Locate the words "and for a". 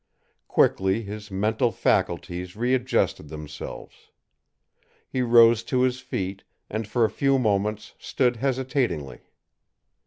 6.71-7.07